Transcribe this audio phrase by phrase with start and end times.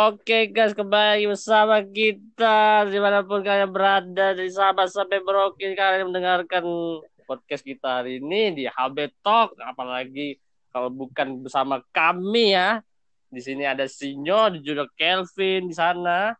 [0.00, 6.08] Oke guys, kembali bersama kita di mana pun kalian berada dari Sabah sampai Merauke kalian
[6.08, 6.64] mendengarkan
[7.28, 9.60] podcast kita hari ini di HB Talk.
[9.60, 10.40] Apalagi
[10.72, 12.80] kalau bukan bersama kami ya.
[13.28, 16.32] Di sini ada Sinyo, di juga Kelvin di sana,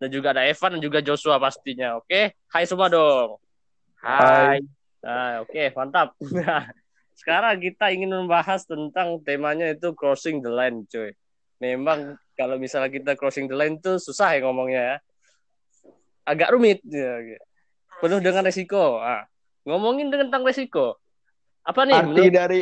[0.00, 2.00] dan juga ada Evan dan juga Joshua pastinya.
[2.00, 3.36] Oke, hai semua dong.
[4.00, 4.64] Hai.
[5.04, 6.16] Nah, oke, mantap.
[6.32, 6.64] Nah,
[7.12, 11.12] sekarang kita ingin membahas tentang temanya itu crossing the line, cuy.
[11.60, 14.96] Memang kalau misalnya kita crossing the line tuh susah ya ngomongnya ya.
[16.22, 17.40] Agak rumit ya.
[17.96, 19.00] Penuh dengan resiko.
[19.00, 19.24] Ah,
[19.64, 21.00] ngomongin tentang resiko.
[21.64, 21.96] Apa nih?
[21.96, 22.60] Arti menurut- dari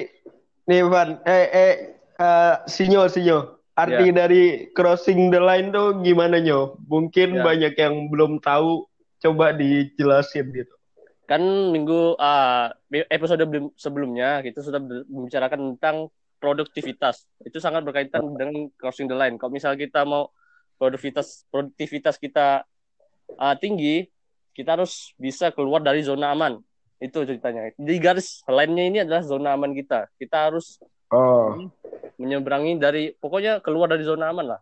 [0.64, 1.74] nih Van, eh eh
[2.14, 3.60] eh, sinyo sinyo.
[3.74, 4.24] Arti Ya.
[4.24, 6.78] dari crossing the line tuh gimana nyo?
[6.86, 7.42] Mungkin Ya.
[7.42, 8.86] banyak yang belum tahu,
[9.18, 10.70] coba dijelasin gitu.
[11.24, 11.40] kan
[11.72, 12.68] minggu ah,
[13.08, 16.12] episode belum- sebelumnya kita sudah ber- membicarakan tentang
[16.44, 17.24] produktivitas.
[17.40, 19.40] Itu sangat berkaitan dengan crossing the line.
[19.40, 20.28] Kalau misalnya kita mau
[20.76, 22.68] produktivitas produktivitas kita
[23.40, 24.04] ah, tinggi,
[24.52, 26.60] kita harus bisa keluar dari zona aman.
[27.00, 27.72] Itu ceritanya.
[27.80, 30.12] Di garis lainnya ini adalah zona aman kita.
[30.20, 30.76] Kita harus
[31.14, 31.70] Oh,
[32.18, 34.60] menyeberangi dari pokoknya keluar dari zona aman lah.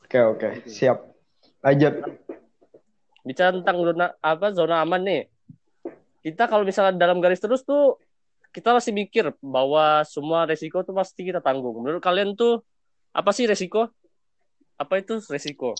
[0.00, 0.96] oke oke, siap.
[1.60, 1.92] Lanjut.
[3.20, 5.22] Bicara tentang zona apa zona aman nih.
[6.24, 8.00] Kita kalau misalnya dalam garis terus tuh
[8.58, 11.78] kita masih mikir bahwa semua resiko tuh pasti kita tanggung.
[11.78, 12.66] Menurut kalian tuh
[13.14, 13.86] apa sih resiko?
[14.74, 15.78] Apa itu resiko?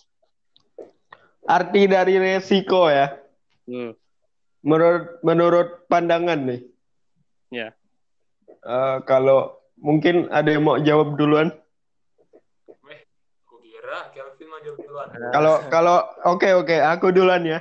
[1.43, 3.19] Arti dari resiko ya.
[3.67, 3.91] Hmm.
[4.63, 6.61] Menurut menurut pandangan nih.
[7.51, 7.75] Ya.
[8.47, 11.51] Eh, kalau mungkin ada yang mau jawab duluan.
[13.43, 15.07] Aku kira Kelvin mau jawab duluan.
[15.35, 15.97] Kalau kalau
[16.31, 17.59] oke oke, aku duluan ya.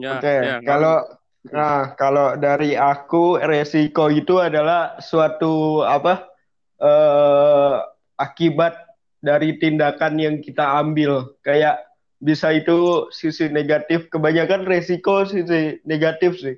[0.00, 0.56] Ya, Oke, ya.
[0.64, 1.04] kalau
[1.50, 6.30] nah kalau dari aku resiko itu adalah suatu apa
[6.78, 7.76] eh
[8.22, 8.78] akibat
[9.22, 11.38] dari tindakan yang kita ambil.
[11.46, 11.82] Kayak
[12.22, 16.56] bisa itu sisi negatif, kebanyakan resiko sisi negatif sih.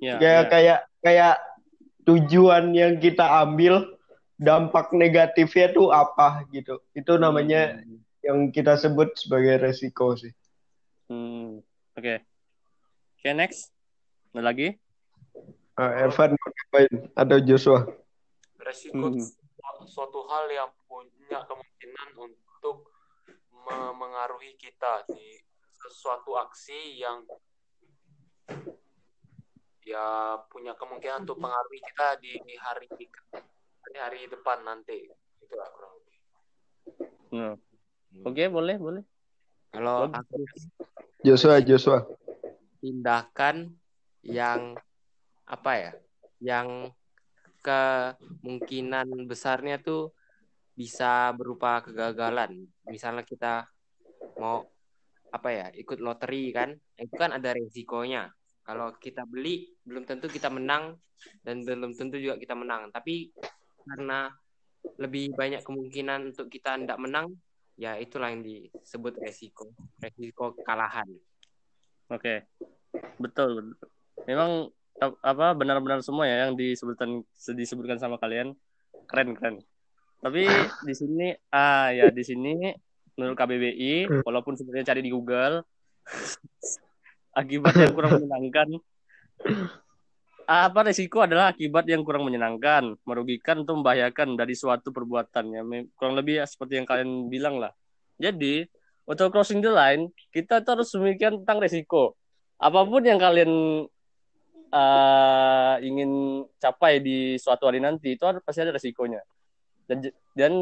[0.00, 0.48] ya, Kayak ya.
[0.48, 1.36] kayak kayak
[2.08, 3.84] tujuan yang kita ambil
[4.40, 6.80] dampak negatifnya tuh apa gitu.
[6.96, 7.80] Itu namanya
[8.24, 10.32] yang kita sebut sebagai resiko sih.
[11.12, 11.60] Hmm.
[11.96, 12.24] Oke.
[13.20, 13.79] Oke, next.
[14.30, 14.68] Ada lagi?
[15.74, 16.94] Eh, Evan mau ngapain?
[17.18, 17.82] Atau Joshua?
[18.62, 19.18] Resiko Hmm.
[19.18, 19.42] su-
[19.90, 22.94] suatu hal yang punya kemungkinan untuk
[23.50, 25.34] me- mengaruhi kita di
[25.74, 27.24] sesuatu aksi yang
[29.82, 35.10] ya punya kemungkinan untuk mengaruhi kita di hari hari, hari depan nanti.
[35.42, 36.16] Itulah kurang lebih.
[37.34, 37.54] Hmm.
[38.28, 39.02] Oke, boleh, boleh.
[39.74, 40.44] Kalau aku
[41.26, 42.06] Joshua, Joshua.
[42.80, 43.79] tindakan
[44.24, 44.76] yang
[45.48, 45.92] apa ya,
[46.40, 46.68] yang
[47.60, 50.12] kemungkinan besarnya tuh
[50.72, 52.64] bisa berupa kegagalan.
[52.88, 53.68] Misalnya kita
[54.40, 54.64] mau
[55.30, 58.32] apa ya, ikut lotre kan, itu kan ada resikonya.
[58.64, 60.96] Kalau kita beli belum tentu kita menang
[61.42, 62.88] dan belum tentu juga kita menang.
[62.94, 63.28] Tapi
[63.84, 64.30] karena
[64.96, 67.32] lebih banyak kemungkinan untuk kita tidak menang,
[67.76, 71.08] ya itulah yang disebut resiko, resiko kekalahan.
[72.08, 72.48] Oke.
[73.20, 73.99] Betul, betul.
[74.28, 74.68] Memang
[75.00, 77.24] ap- apa benar-benar semua ya yang disebutkan
[77.56, 78.52] disebutkan sama kalian
[79.08, 79.56] keren keren.
[80.20, 80.44] Tapi
[80.84, 82.72] di sini ah ya di sini
[83.16, 85.64] menurut KBBI walaupun sebenarnya cari di Google
[87.40, 88.68] akibat yang kurang menyenangkan
[90.50, 95.62] apa resiko adalah akibat yang kurang menyenangkan, merugikan atau membahayakan dari suatu perbuatan ya.
[95.94, 97.70] Kurang lebih ya seperti yang kalian bilang lah.
[98.18, 98.66] Jadi,
[99.06, 102.18] untuk crossing the line, kita tuh harus memikirkan tentang resiko.
[102.58, 103.50] Apa pun yang kalian
[104.70, 109.20] eh, ingin capai di suatu hari nanti, itu harus pasti ada resikonya.
[109.90, 110.06] Dan,
[110.38, 110.52] dan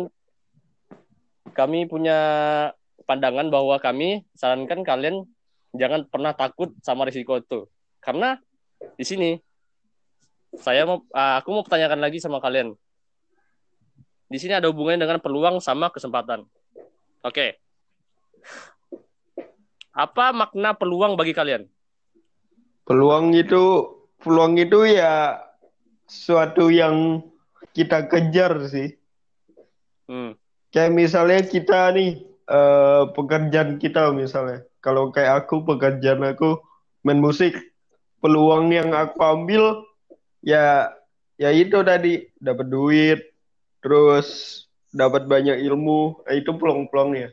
[1.52, 2.19] kami punya
[3.08, 5.24] pandangan bahwa kami sarankan kalian
[5.76, 7.69] jangan pernah takut sama risiko itu.
[8.00, 8.37] Karena
[8.96, 9.31] di sini
[10.56, 12.72] saya mau ah, aku mau pertanyakan lagi sama kalian.
[14.28, 16.44] Di sini ada hubungannya dengan peluang sama kesempatan.
[17.25, 17.56] Oke.
[19.96, 21.64] Apa makna peluang bagi kalian?
[22.84, 25.43] Peluang itu peluang itu ya
[26.09, 27.23] suatu yang
[27.73, 28.97] kita kejar sih.
[30.09, 30.35] Hmm.
[30.73, 34.65] Kayak misalnya kita nih eh, pekerjaan kita misalnya.
[34.79, 36.62] Kalau kayak aku pekerjaan aku
[37.03, 37.55] main musik,
[38.23, 39.85] peluang yang aku ambil
[40.43, 40.91] ya
[41.38, 43.21] ya itu tadi dapat duit,
[43.82, 47.31] terus dapat banyak ilmu, Nah, itu peluang-peluangnya.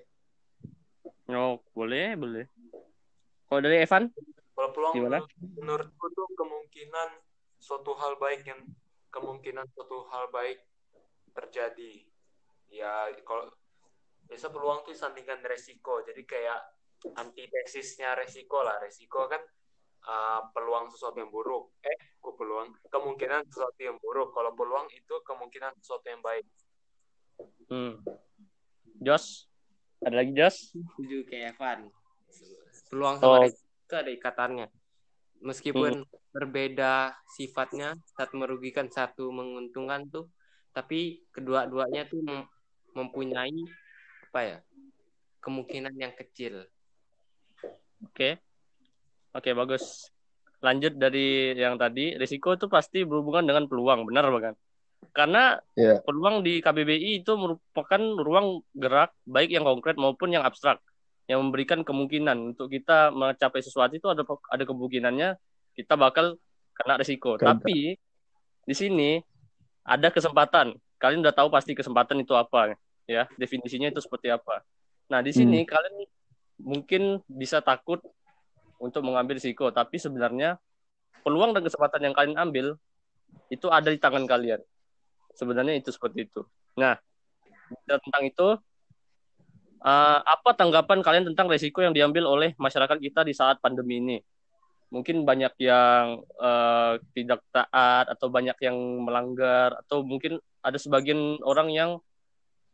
[1.31, 2.45] Oh, boleh, boleh.
[3.49, 4.11] Kalau dari Evan?
[4.55, 5.19] Kalau peluang Gimana?
[5.19, 7.09] menurut- menurutku tuh kemungkinan
[7.57, 8.61] suatu hal baik yang
[9.09, 10.63] kemungkinan suatu hal baik
[11.31, 12.07] terjadi.
[12.67, 12.91] Ya
[13.21, 13.51] kalau
[14.25, 16.59] biasa peluang tuh disandingkan resiko jadi kayak
[17.13, 19.37] antitesisnya resiko lah resiko kan
[20.03, 25.13] uh, peluang sesuatu yang buruk eh kok peluang kemungkinan sesuatu yang buruk kalau peluang itu
[25.21, 26.41] kemungkinan sesuatu yang baik
[27.65, 28.01] Hmm.
[28.97, 29.45] Jos,
[29.99, 30.73] ada lagi Jos?
[30.73, 31.93] setuju kayak Evan
[32.87, 33.21] peluang Oh.
[33.21, 34.67] sama resiko itu ada ikatannya
[35.45, 36.01] meskipun
[36.33, 40.25] berbeda sifatnya satu merugikan satu menguntungkan tuh
[40.73, 42.49] tapi kedua-duanya tuh mem-
[42.97, 43.61] mempunyai
[44.29, 44.57] apa ya
[45.45, 46.65] kemungkinan yang kecil
[48.05, 48.37] Oke.
[49.33, 50.13] Oke, bagus.
[50.63, 54.53] Lanjut dari yang tadi, risiko itu pasti berhubungan dengan peluang, benar bukan?
[55.11, 55.99] Karena Iya.
[56.05, 60.79] peluang di KBBI itu merupakan ruang gerak baik yang konkret maupun yang abstrak
[61.25, 65.37] yang memberikan kemungkinan untuk kita mencapai sesuatu itu ada ada kemungkinannya
[65.73, 66.37] kita bakal
[66.77, 67.35] kena risiko.
[67.39, 67.97] Tapi
[68.65, 69.21] di sini
[69.85, 70.77] ada kesempatan.
[70.95, 72.73] Kalian udah tahu pasti kesempatan itu apa
[73.05, 74.65] ya, definisinya itu seperti apa.
[75.11, 76.05] Nah, di sini kalian
[76.61, 78.01] mungkin bisa takut
[78.81, 80.57] untuk mengambil risiko, tapi sebenarnya
[81.21, 82.67] peluang dan kesempatan yang kalian ambil
[83.49, 84.61] itu ada di tangan kalian.
[85.35, 86.41] Sebenarnya itu seperti itu.
[86.79, 86.97] Nah,
[87.85, 88.47] tentang itu,
[89.81, 94.17] eh, apa tanggapan kalian tentang risiko yang diambil oleh masyarakat kita di saat pandemi ini?
[94.93, 101.69] Mungkin banyak yang eh, tidak taat atau banyak yang melanggar atau mungkin ada sebagian orang
[101.73, 101.91] yang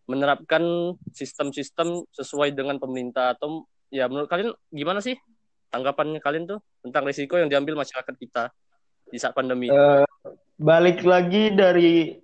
[0.06, 3.64] menerapkan sistem-sistem sesuai dengan pemerintah atau
[3.94, 5.16] ya menurut kalian gimana sih
[5.72, 8.52] tanggapannya kalian tuh tentang risiko yang diambil masyarakat kita
[9.08, 9.72] di saat pandemi?
[9.72, 10.04] Eh,
[10.60, 12.20] balik lagi dari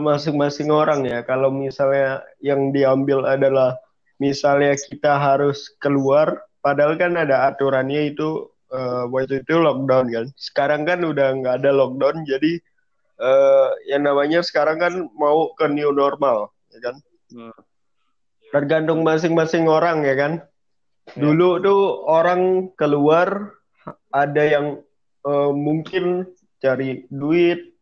[0.00, 1.20] masing-masing orang ya.
[1.20, 3.76] Kalau misalnya yang diambil adalah
[4.24, 10.26] misalnya kita harus keluar, padahal kan ada aturannya itu eh, waktu itu lockdown kan.
[10.40, 12.56] Sekarang kan udah nggak ada lockdown, jadi
[13.20, 16.96] eh, yang namanya sekarang kan mau ke new normal, ya kan?
[17.28, 17.56] Hmm.
[18.48, 20.32] Tergantung masing-masing orang ya kan.
[21.12, 21.20] Ya.
[21.20, 23.52] Dulu tuh orang keluar
[24.08, 24.80] ada yang
[25.28, 26.32] eh, mungkin
[26.64, 27.76] cari duit,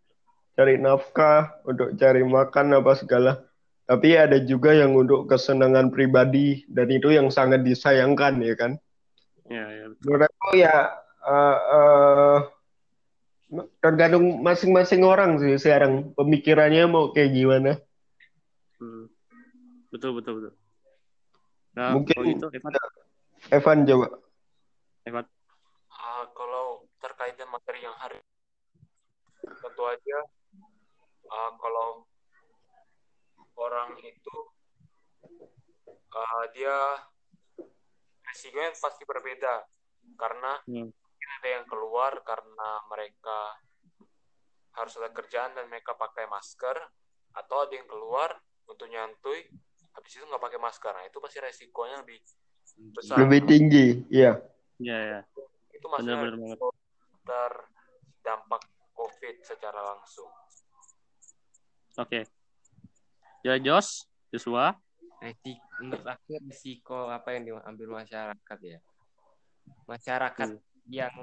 [0.59, 3.33] cari nafkah, untuk cari makan apa segala.
[3.83, 8.73] Tapi ada juga yang untuk kesenangan pribadi dan itu yang sangat disayangkan ya kan.
[9.51, 9.85] Ya, ya.
[10.07, 10.75] Menurut aku ya
[11.23, 12.39] eh, eh,
[13.83, 17.73] tergantung masing-masing orang sih sekarang pemikirannya mau kayak gimana.
[18.81, 19.11] Hmm.
[19.93, 20.53] Betul, betul, betul.
[21.77, 22.73] Nah, Mungkin- kalau gitu, Evan,
[23.53, 24.07] Evan coba.
[25.05, 25.25] Evan.
[25.93, 28.19] Ah, kalau terkait dengan materi yang hari
[29.43, 30.19] tentu aja
[31.29, 32.07] ah, kalau
[33.57, 34.37] orang itu
[36.13, 36.77] ah, dia
[38.29, 39.65] resikonya pasti berbeda
[40.17, 40.89] karena Hmm.
[40.89, 43.39] mungkin ada yang keluar karena mereka
[44.73, 46.77] harus ada kerjaan dan mereka pakai masker
[47.37, 49.49] atau ada yang keluar untuk nyantui
[49.93, 52.21] habis itu nggak pakai masker nah itu pasti resikonya lebih
[52.97, 54.33] besar Lebih tinggi, iya.
[54.81, 55.21] Ya, ya.
[55.71, 56.25] itu maksudnya
[57.23, 58.63] terdampak
[58.97, 60.31] COVID secara langsung.
[62.01, 62.27] Oke.
[63.43, 64.79] Ya, Jos, Joshua.
[65.23, 68.79] resiko menurut aku risiko apa yang diambil masyarakat ya
[69.87, 70.91] masyarakat Hmm.
[70.91, 71.15] yang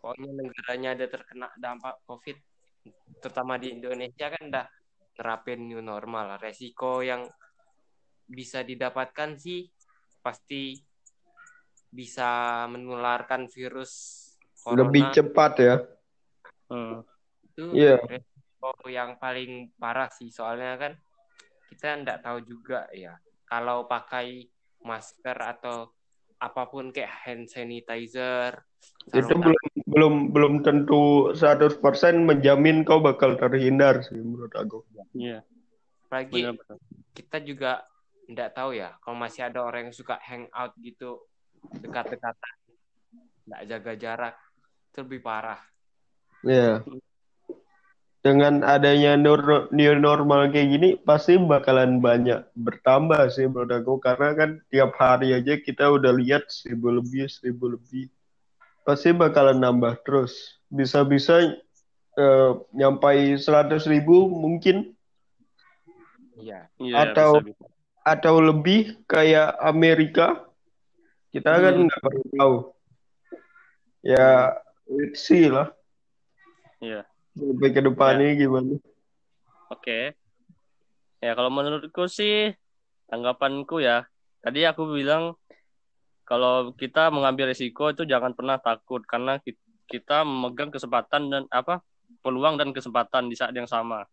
[0.00, 2.40] pokoknya negaranya ada terkena dampak covid
[3.20, 4.66] terutama di Indonesia kan udah
[5.20, 7.28] nerapin new normal resiko yang
[8.24, 9.68] bisa didapatkan sih
[10.24, 10.80] pasti
[11.92, 13.92] bisa menularkan virus
[14.64, 15.76] corona Lebih cepat ya.
[16.72, 17.04] Hmm.
[17.44, 18.00] itu Iya.
[18.64, 20.92] Resiko yang paling parah sih soalnya kan
[21.68, 24.48] kita nggak tahu juga ya kalau pakai
[24.84, 25.92] masker atau
[26.40, 28.64] apa pun kayak hand sanitizer
[29.08, 31.80] Itu belum belum belum tentu 100%
[32.24, 34.84] menjamin kau bakal terhindar sih menurut aku.
[35.16, 36.08] Iya, tangan.
[36.08, 36.40] apalagi
[37.16, 37.72] kita juga
[38.28, 41.20] nggak tahu ya kalau masih ada orang yang suka hangout gitu
[41.80, 42.56] dekat-dekatan
[43.44, 44.36] nggak jaga jarak
[44.88, 45.60] itu lebih parah
[46.44, 46.84] Iya.
[48.24, 54.00] Dengan adanya nur- new normal kayak gini pasti bakalan banyak bertambah sih menurut aku.
[54.00, 58.08] Karena kan tiap hari aja kita udah lihat seribu lebih seribu lebih.
[58.80, 60.56] Pasti bakalan nambah terus.
[60.72, 61.52] Bisa-bisa
[62.14, 64.96] eh, nyampai seratus ribu mungkin.
[66.40, 66.70] Iya.
[66.80, 67.66] Iya, Atau- bisa, bisa.
[68.08, 70.48] atau lebih kayak Amerika
[71.28, 71.86] kita kan Hmm.
[71.90, 72.56] nggak pernah tahu.
[74.00, 74.28] Ya
[74.88, 75.68] let's see lah.
[76.80, 77.04] Iya.
[77.34, 78.78] Sampai ke depannya gimana
[79.72, 80.12] Oke.
[81.24, 82.52] Ya kalau menurutku sih
[83.08, 84.04] tanggapanku ya.
[84.44, 85.34] Tadi aku bilang
[86.28, 89.56] kalau kita mengambil risiko itu jangan pernah takut karena ki-
[89.88, 91.80] kita memegang kesempatan dan apa
[92.20, 94.04] peluang dan kesempatan di saat yang sama.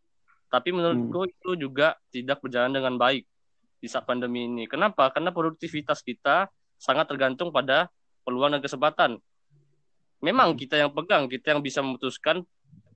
[0.48, 3.28] Tapi menurutku itu juga tidak berjalan dengan baik.
[3.82, 4.70] di saat pandemi ini.
[4.70, 5.10] Kenapa?
[5.10, 6.46] Karena produktivitas kita
[6.78, 7.90] sangat tergantung pada
[8.22, 9.18] peluang dan kesempatan.
[10.22, 12.46] Memang kita yang pegang, kita yang bisa memutuskan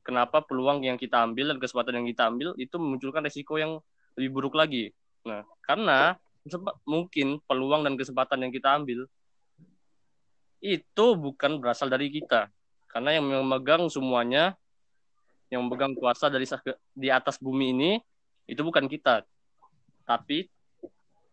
[0.05, 3.81] kenapa peluang yang kita ambil dan kesempatan yang kita ambil itu memunculkan resiko yang
[4.13, 4.93] lebih buruk lagi.
[5.25, 6.13] Nah, karena
[6.85, 9.09] mungkin peluang dan kesempatan yang kita ambil
[10.61, 12.53] itu bukan berasal dari kita.
[12.85, 14.53] Karena yang memegang semuanya,
[15.49, 16.45] yang memegang kuasa dari
[16.95, 17.91] di atas bumi ini,
[18.45, 19.25] itu bukan kita.
[20.05, 20.47] Tapi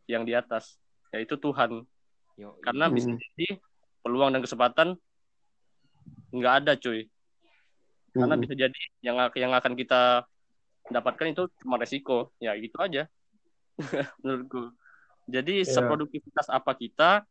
[0.09, 0.81] yang di atas,
[1.13, 1.85] yaitu Tuhan.
[2.65, 3.61] Karena bisa jadi
[4.03, 4.89] peluang dan kesempatan
[6.33, 7.07] nggak ada cuy
[8.13, 10.29] karena bisa jadi yang yang akan kita
[10.93, 12.33] dapatkan itu cuma resiko.
[12.37, 13.09] Ya gitu aja.
[14.21, 14.73] Menurutku.
[15.33, 15.69] Jadi yeah.
[15.73, 17.25] seproduktivitas apa kita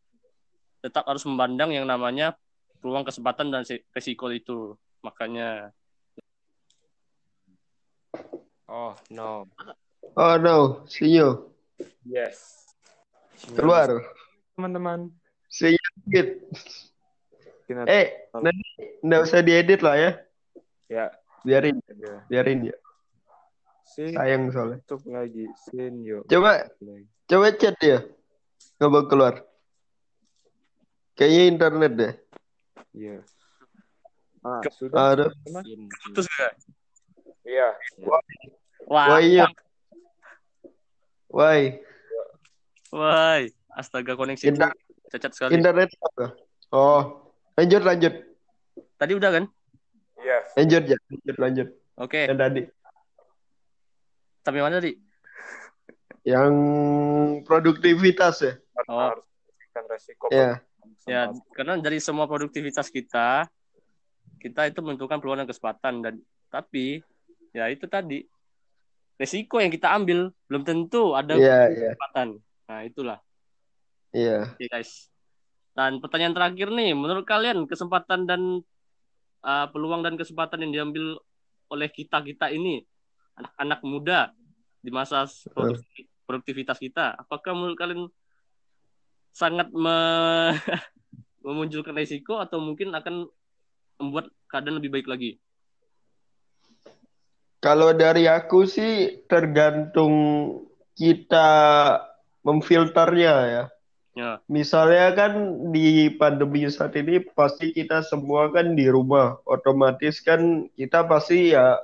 [0.81, 2.33] tetap harus memandang yang namanya
[2.81, 3.61] peluang kesempatan dan
[3.93, 4.73] resiko itu.
[5.05, 5.69] Makanya.
[8.65, 9.45] Oh no.
[10.17, 10.81] Oh no.
[10.89, 11.53] See you.
[12.01, 12.65] Yes.
[13.53, 14.01] Keluar.
[14.57, 15.13] Teman-teman.
[15.53, 15.87] See you.
[17.85, 18.65] Eh nanti
[19.05, 20.11] nggak usah diedit lah ya
[20.91, 21.07] Ya.
[21.47, 21.79] Biarin.
[21.87, 22.15] Ya.
[22.27, 22.75] Biarin ya.
[23.87, 24.11] Sin.
[24.11, 24.83] Sayang soalnya.
[24.83, 25.47] Tutup lagi.
[25.71, 26.27] Sin yuk.
[26.27, 26.67] Coba
[27.31, 28.03] coba chat dia.
[28.75, 29.39] Coba keluar.
[31.15, 32.13] Kayaknya internet deh.
[32.91, 33.23] Iya.
[34.43, 35.15] Ah, sudah.
[35.15, 35.25] Ada.
[36.03, 36.53] Putus enggak?
[37.47, 37.69] Iya.
[38.03, 38.21] Wah.
[38.91, 39.47] Wah, iya.
[41.31, 41.55] Wah.
[42.91, 43.39] Wah.
[43.71, 44.75] Astaga koneksi Inter
[45.07, 45.55] cacat sekali.
[45.55, 46.35] Internet apa?
[46.75, 48.13] Oh, lanjut lanjut.
[48.99, 49.45] Tadi udah kan?
[50.57, 51.67] Lanjut ya, lanjut lanjut.
[51.99, 52.23] Oke.
[52.23, 52.23] Okay.
[52.27, 52.61] Yang tadi.
[54.41, 54.93] Tapi mana tadi?
[56.27, 56.53] Yang
[57.45, 58.53] produktivitas ya.
[58.89, 59.13] Oh.
[59.13, 60.27] Harus resiko.
[60.29, 60.59] Ya.
[61.09, 63.49] Ya, karena dari semua produktivitas kita,
[64.37, 66.13] kita itu menentukan peluang dan kesempatan dan
[66.53, 67.01] tapi
[67.57, 68.21] ya itu tadi
[69.17, 71.93] resiko yang kita ambil belum tentu ada yeah, iya.
[71.93, 72.27] kesempatan.
[72.37, 72.65] Yeah.
[72.69, 73.19] Nah, itulah.
[74.13, 74.29] Iya.
[74.29, 74.43] Yeah.
[74.45, 74.91] Oke, okay, guys.
[75.71, 78.61] Dan pertanyaan terakhir nih, menurut kalian kesempatan dan
[79.45, 81.17] uh, peluang dan kesempatan yang diambil
[81.71, 82.83] oleh kita kita ini
[83.37, 84.19] anak-anak muda
[84.81, 85.25] di masa
[86.25, 87.15] produktivitas kita.
[87.15, 88.09] Apakah menurut kalian
[89.31, 89.97] sangat me
[91.45, 93.25] memunculkan risiko atau mungkin akan
[93.97, 95.31] membuat keadaan lebih baik lagi?
[97.61, 100.13] Kalau dari aku sih tergantung
[100.97, 101.49] kita
[102.41, 103.63] memfilternya ya
[104.11, 104.43] Ya.
[104.51, 105.33] Misalnya kan
[105.71, 111.79] di pandemi saat ini pasti kita semua kan di rumah, otomatis kan kita pasti ya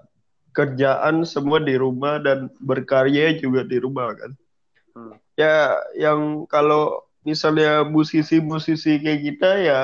[0.52, 4.32] kerjaan semua di rumah dan berkarya juga di rumah kan.
[4.92, 5.16] Hmm.
[5.40, 9.82] Ya yang kalau misalnya musisi-musisi kayak kita ya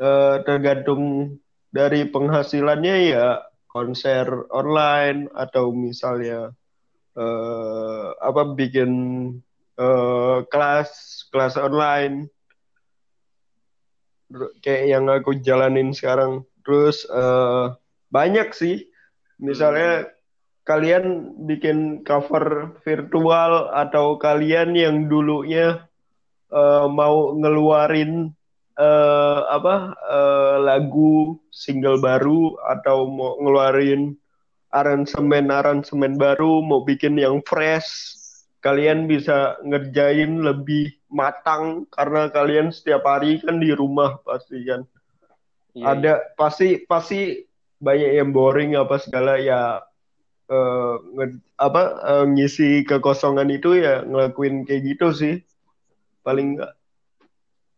[0.00, 1.36] eh, tergantung
[1.68, 6.56] dari penghasilannya ya konser online atau misalnya
[7.20, 8.90] eh, apa bikin
[9.78, 10.90] uh, kelas
[11.32, 12.28] kelas online.
[14.64, 16.48] Kayak yang aku jalanin sekarang.
[16.64, 17.76] Terus uh,
[18.08, 18.88] banyak sih.
[19.42, 20.10] Misalnya hmm.
[20.64, 21.04] kalian
[21.44, 25.84] bikin cover virtual atau kalian yang dulunya
[26.52, 28.30] uh, mau ngeluarin
[28.78, 34.14] uh, apa uh, lagu single baru atau mau ngeluarin
[34.72, 38.16] aransemen aransemen baru mau bikin yang fresh
[38.62, 44.86] kalian bisa ngerjain lebih matang karena kalian setiap hari kan di rumah pasti kan.
[45.74, 46.34] Iya, Ada iya.
[46.38, 47.42] pasti pasti
[47.82, 49.82] banyak yang boring apa segala ya
[50.46, 55.34] uh, nge, apa uh, ngisi kekosongan itu ya ngelakuin kayak gitu sih.
[56.22, 56.72] Paling enggak.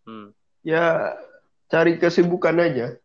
[0.04, 0.36] Hmm.
[0.60, 1.16] Ya
[1.72, 3.00] cari kesibukan aja.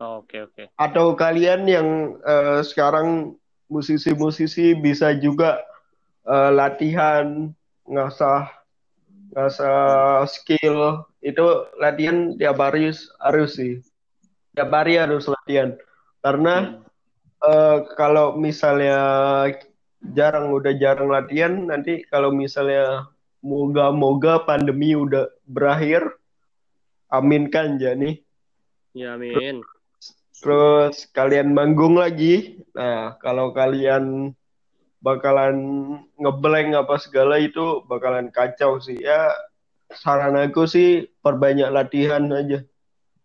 [0.00, 0.52] Oh, oke okay, oke.
[0.56, 0.66] Okay.
[0.80, 3.36] Atau kalian yang uh, sekarang
[3.68, 5.60] musisi-musisi bisa juga
[6.26, 7.52] uh, latihan
[7.86, 8.50] ngasah
[9.30, 11.46] ngasah skill itu
[11.78, 12.90] latihan tiap hari
[13.22, 13.78] harus sih.
[14.56, 15.76] Tiap hari harus latihan.
[16.20, 16.80] Karena
[17.44, 18.98] uh, kalau misalnya
[20.16, 23.08] jarang udah jarang latihan nanti kalau misalnya
[23.44, 26.04] moga-moga pandemi udah berakhir
[27.12, 28.16] amin kan jadi
[28.96, 29.60] ya amin.
[30.40, 32.64] Terus kalian manggung lagi.
[32.72, 34.32] Nah kalau kalian
[35.00, 35.56] bakalan
[36.20, 39.00] ngeblank apa segala itu bakalan kacau sih.
[39.00, 39.32] Ya
[39.90, 42.62] saran aku sih perbanyak latihan aja.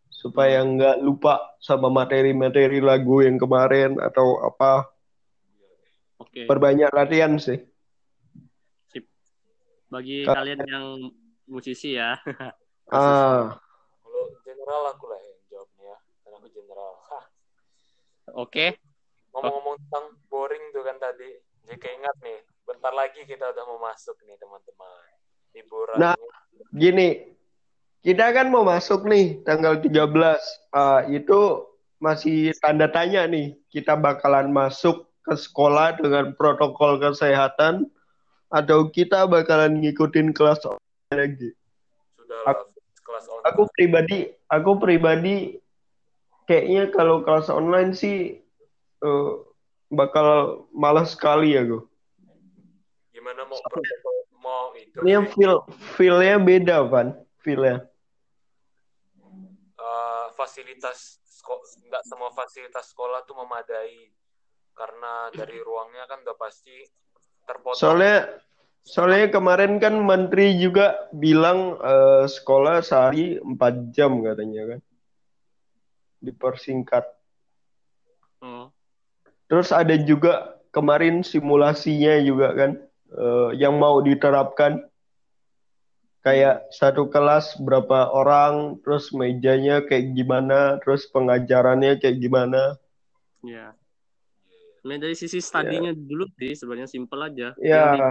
[0.10, 4.90] Supaya nggak lupa sama materi-materi lagu yang kemarin atau apa.
[6.16, 6.48] Oke.
[6.48, 7.60] perbanyak latihan sih.
[8.88, 9.04] Sip.
[9.92, 10.86] bagi Ka kalian yang
[11.46, 12.18] musisi ya.
[12.86, 13.58] Ah.
[14.06, 15.82] Kalau general aku lah yang jawabnya.
[15.90, 16.92] Ya karena aku general.
[18.46, 18.78] Oke.
[19.34, 21.34] Ngomong-ngomong tentang boring tuh kan tadi
[21.66, 25.06] jadi keingat nih bentar lagi kita udah mau masuk nih teman-teman.
[25.58, 25.98] Liburan.
[25.98, 26.16] Nah.
[26.72, 27.36] Gini,
[28.06, 30.38] kita kan mau masuk nih tanggal 13.
[30.70, 31.66] Ah, itu
[31.98, 33.58] masih tanda tanya nih.
[33.74, 37.90] Kita bakalan masuk ke sekolah dengan protokol kesehatan
[38.54, 41.50] atau kita bakalan ngikutin kelas online lagi.
[42.14, 42.56] Sudah lah,
[43.02, 43.46] kelas online.
[43.50, 44.20] Aku pribadi,
[44.54, 45.38] aku pribadi
[46.46, 48.38] kayaknya kalau kelas online sih
[49.02, 49.34] eh,
[49.90, 51.84] bakal malas sekali ya gue.
[53.14, 53.60] Gimana mau
[54.42, 55.02] mau itu?
[55.02, 55.66] Ini feel
[55.98, 57.08] feelnya beda kan,
[57.42, 57.86] feelnya.
[59.86, 64.10] eh, fasilitas sekolah nggak semua fasilitas sekolah tuh memadai
[64.76, 66.76] karena dari ruangnya kan udah pasti
[67.48, 67.80] terpotong.
[67.80, 68.18] Soalnya
[68.86, 74.80] soalnya kemarin kan menteri juga bilang eh, sekolah sehari 4 jam katanya kan.
[76.20, 77.06] Dipersingkat.
[78.44, 78.75] Hmm.
[79.46, 82.72] Terus ada juga kemarin simulasinya juga kan
[83.14, 84.82] eh, yang mau diterapkan
[86.26, 92.82] kayak satu kelas berapa orang, terus mejanya kayak gimana, terus pengajarannya kayak gimana.
[93.46, 93.78] Ya.
[94.82, 97.54] Nah, dari sisi studinya dulu sih sebenarnya simpel aja.
[97.62, 98.10] Yang, di- Ya,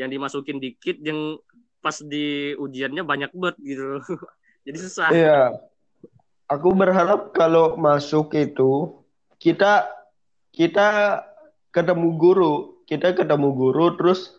[0.00, 1.36] yang dimasukin dikit, yang
[1.84, 4.00] pas di ujiannya banyak banget gitu.
[4.64, 5.08] Jadi susah.
[5.12, 5.40] iya.
[6.48, 8.96] Aku berharap kalau masuk itu
[9.36, 9.99] kita
[10.50, 11.20] kita
[11.70, 12.54] ketemu guru,
[12.86, 14.34] kita ketemu guru terus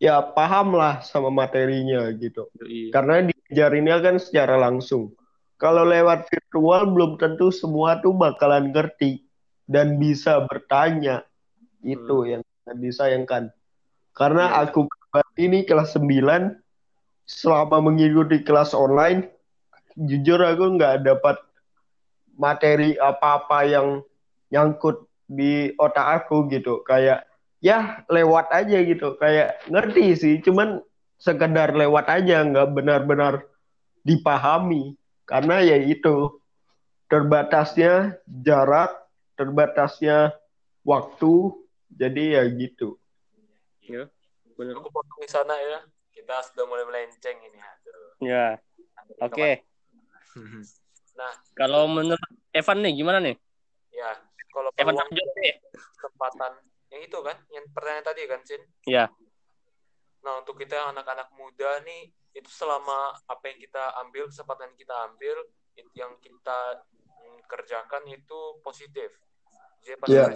[0.00, 2.48] ya paham lah sama materinya gitu.
[2.56, 2.94] Yoi.
[2.94, 5.12] Karena diajarinnya kan secara langsung.
[5.60, 9.28] Kalau lewat virtual belum tentu semua tuh bakalan ngerti
[9.68, 11.26] dan bisa bertanya.
[11.84, 13.42] Itu yang sangat disayangkan.
[14.16, 14.72] Karena Iya.
[14.72, 14.88] aku
[15.36, 16.60] ini kelas 9
[17.28, 19.30] selama mengikuti kelas online
[19.98, 21.36] jujur aku nggak dapat
[22.38, 23.88] materi apa-apa yang
[24.48, 26.82] nyangkut di otak aku gitu.
[26.82, 27.30] Kayak
[27.62, 29.14] ya lewat aja gitu.
[29.22, 30.82] Kayak ngerti sih, cuman
[31.22, 33.46] sekedar lewat aja nggak benar-benar
[34.02, 34.96] dipahami
[35.28, 36.40] karena ya itu
[37.12, 38.88] terbatasnya jarak
[39.36, 40.32] terbatasnya
[40.80, 41.52] waktu
[41.92, 42.96] jadi ya gitu
[43.90, 44.06] Ya.
[44.54, 45.82] Aku potong di sana ya.
[46.14, 47.58] Kita sudah mulai melenceng ini.
[47.58, 48.10] Aduh.
[48.22, 48.46] Ya,
[49.18, 49.50] oke.
[51.10, 53.36] Nah, Kalau menurut Evan nih gimana nih?
[53.92, 54.16] ya
[54.60, 54.96] kalau Evan
[55.40, 55.56] nih.
[55.96, 56.52] kesempatan
[56.92, 58.62] yang itu kan, yang pertanyaan tadi kan, Sin.
[58.84, 59.08] Ya.
[60.20, 64.78] Nah, untuk kita yang anak-anak muda nih, itu selama apa yang kita ambil, kesempatan yang
[64.78, 65.36] kita ambil,
[65.96, 66.58] yang kita
[67.48, 69.10] kerjakan itu positif.
[69.80, 70.26] Jadi pas Iya.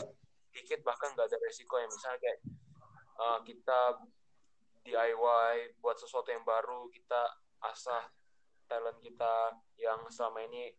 [0.55, 2.41] dikit bahkan nggak ada resiko yang misalnya kayak
[3.19, 3.81] uh, kita
[4.87, 8.09] DIY buat sesuatu yang baru, kita asah
[8.71, 10.73] talent kita yang selama ini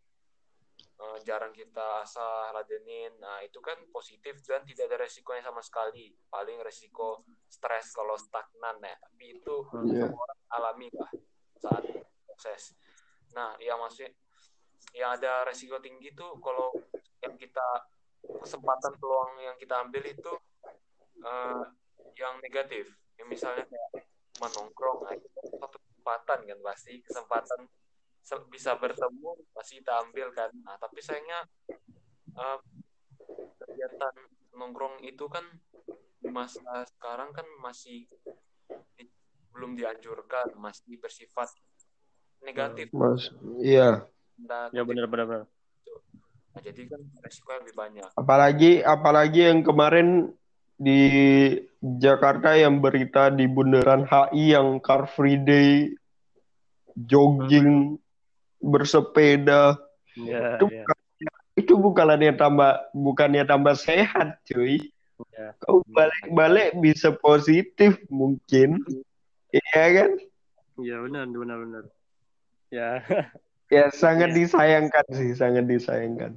[0.99, 3.11] uh, jarang kita asah ladenin.
[3.19, 6.13] Nah, itu kan positif dan tidak ada resikonya sama sekali.
[6.31, 9.55] Paling resiko stres kalau stagnan ya, tapi itu
[9.87, 10.07] Iya.
[10.07, 11.11] semua orang alami lah
[11.59, 11.83] saat
[12.27, 12.75] proses.
[13.35, 14.11] Nah, yang maksudnya
[14.95, 16.71] yang ada resiko tinggi tuh kalau
[17.19, 17.67] yang kita
[18.23, 20.33] kesempatan peluang yang kita ambil itu
[21.25, 21.63] eh,
[22.15, 22.87] yang negatif.
[23.15, 23.91] Yang misalnya kayak
[24.43, 27.84] menongkrong, nah, itu kan satu kesempatan kan pasti kesempatan se-
[28.49, 30.49] bisa bertemu pasti kita ambil kan.
[30.65, 31.45] Nah, tapi sayangnya
[32.35, 32.57] eh,
[33.61, 34.15] kegiatan
[34.57, 35.45] nongkrong itu kan
[36.17, 38.09] di masa sekarang kan masih
[38.97, 39.13] di-
[39.53, 41.53] belum dianjurkan, masih bersifat
[42.41, 42.89] negatif.
[42.91, 43.29] mas
[43.61, 44.03] iya
[44.35, 45.47] Nah, Ya benar benar.
[46.51, 48.03] Nah, jadi kan resiko lebih banyak.
[48.19, 50.33] apalagi apalagi yang kemarin
[50.75, 50.99] di
[51.79, 55.95] Jakarta yang berita di bundaran HI yang Car Free Day
[56.95, 57.95] jogging
[58.65, 59.77] bersepeda
[60.15, 60.85] Ya, itu ya.
[61.59, 64.79] itu bukannya tambah bukannya tambah sehat cuy
[65.31, 65.51] Ya.
[65.63, 68.79] kau balik-balik bisa positif mungkin
[69.51, 70.11] iya kan
[70.75, 71.83] Ya benar benar benar.
[72.67, 72.99] Ya.
[73.67, 76.35] ya sangat disayangkan sih sangat disayangkan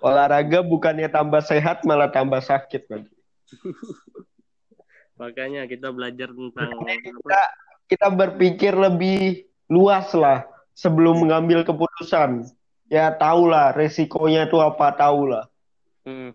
[0.00, 3.12] olahraga bukannya tambah sehat malah tambah sakit nanti
[5.20, 7.40] Makanya kita belajar tentang kita
[7.88, 12.48] kita berpikir lebih luas lah sebelum mengambil keputusan
[12.88, 15.44] ya tahulah resikonya tuh apa tahulah
[16.02, 16.34] Hmm.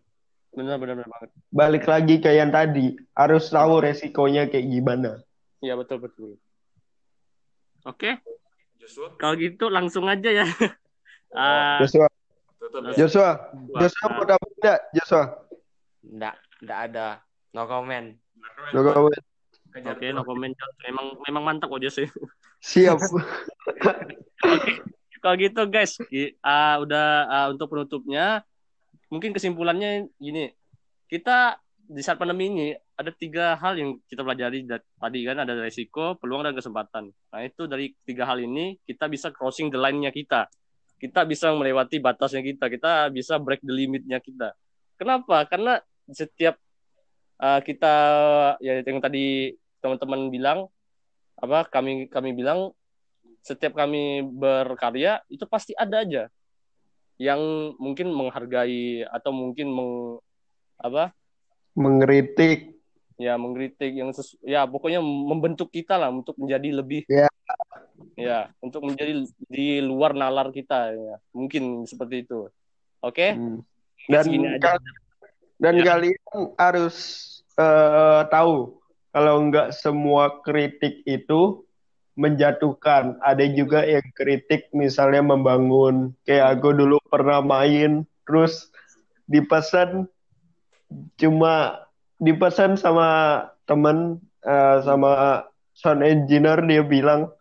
[0.55, 1.29] Benar benar benar banget.
[1.51, 5.11] balik lagi ke yang tadi harus tahu resikonya kayak gimana
[5.59, 6.37] Ya betul betul.
[7.83, 8.19] Oke,
[8.77, 10.45] Joshua, kalau gitu langsung aja ya.
[11.35, 12.95] Ah, Joshua ya.
[12.95, 15.23] Joshua Wah, Joshua mau dapat enggak Joshua
[16.07, 17.07] Nggak, nggak ada.
[17.51, 18.15] No comment.
[18.71, 19.23] Joshua Kejar
[19.85, 20.55] Oke, no comment.
[20.85, 21.99] Memang memang mantap kok Jos.
[22.57, 22.97] siap
[25.21, 25.97] Kalau gitu guys,
[26.45, 28.45] ah, udah ah, untuk penutupnya,
[29.09, 30.53] mungkin kesimpulannya gini,
[31.09, 32.67] kita di saat pandemi ini
[32.99, 37.09] ada tiga hal yang kita pelajari tadi kan ada resiko, peluang dan kesempatan.
[37.13, 40.51] Nah itu dari tiga hal ini kita bisa crossing the line-nya kita.
[40.97, 42.67] Kita bisa melewati batasnya kita.
[42.73, 44.57] Kita bisa break the limit-nya kita.
[44.97, 45.45] Kenapa?
[45.45, 45.77] Karena
[46.09, 46.57] setiap
[47.37, 47.93] uh, kita
[48.59, 50.59] ya yang tadi teman-teman bilang
[51.37, 52.73] apa kami kami bilang
[53.41, 56.23] setiap kami berkarya itu pasti ada aja
[57.17, 57.39] yang
[57.77, 59.91] mungkin menghargai atau mungkin meng
[60.77, 61.13] apa
[61.73, 62.73] Mengkritik.
[63.17, 67.25] ya mengkritik yang sesu- ya pokoknya membentuk kita lah untuk menjadi lebih Ya.
[68.13, 72.49] ya untuk menjadi di luar nalar kita ya mungkin seperti itu
[73.01, 73.61] oke Hmm.
[74.07, 74.25] Dan
[74.61, 74.85] kal-
[75.57, 75.85] dan Ya.
[75.89, 76.21] kalian
[76.55, 76.95] harus
[77.57, 78.77] eh, tahu
[79.11, 81.63] kalau nggak semua kritik itu
[82.17, 83.21] menjatuhkan.
[83.21, 86.11] Ada juga yang kritik misalnya membangun.
[86.25, 88.67] Kayak aku dulu pernah main terus
[89.31, 90.09] dipesan
[91.15, 91.83] cuma
[92.19, 95.43] dipesan sama temen eh, sama
[95.75, 97.31] sound engineer dia bilang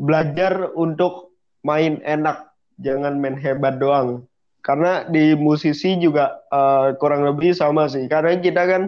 [0.00, 1.32] belajar untuk
[1.64, 4.24] main enak jangan main hebat doang
[4.60, 8.82] karena di musisi juga eh, kurang lebih sama sih karena kita kan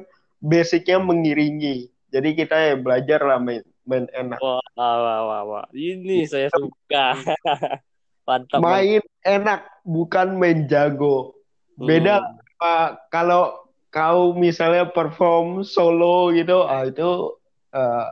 [0.44, 4.38] basicnya mengiringi jadi kita ya belajar lah main main enak.
[4.38, 5.66] Wah wah wah, wah.
[5.74, 7.18] ini saya suka.
[8.30, 11.34] Mantap main enak bukan main jago.
[11.74, 11.90] Hmm.
[11.90, 13.50] beda sama kalau
[13.90, 17.34] kau misalnya perform solo gitu ah itu
[17.74, 18.08] eh,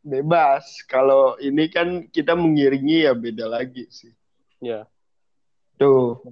[0.00, 0.80] bebas.
[0.88, 4.16] Kalau ini kan kita mengiringi ya beda lagi sih.
[4.64, 4.88] Ya.
[5.76, 6.24] Tuh.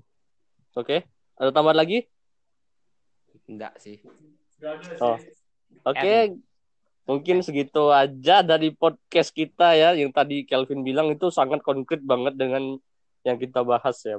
[0.73, 1.05] Oke
[1.41, 2.05] ada tambahan lagi?
[3.49, 3.97] Enggak sih.
[5.01, 5.17] Oh.
[5.89, 6.37] Oke,
[7.11, 9.99] mungkin segitu aja dari podcast kita ya.
[9.99, 12.79] Yang tadi Kelvin bilang itu sangat konkret banget dengan
[13.27, 14.15] yang kita bahas ya.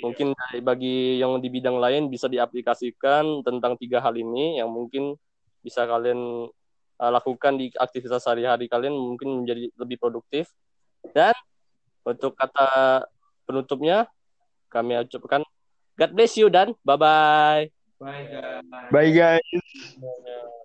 [0.00, 5.16] Mungkin dari bagi yang di bidang lain bisa diaplikasikan tentang tiga hal ini yang mungkin
[5.64, 6.48] bisa kalian
[7.00, 10.52] uh, lakukan di aktivitas sehari-hari kalian mungkin menjadi lebih produktif.
[11.16, 11.32] Dan
[12.04, 13.04] untuk kata
[13.48, 14.04] penutupnya
[14.68, 15.40] kami ucapkan
[15.96, 17.68] God bless you dan bye-bye.
[18.00, 18.64] Bye guys.
[18.88, 20.56] bye guys